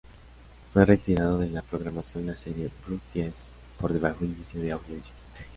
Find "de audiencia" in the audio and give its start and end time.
4.57-5.13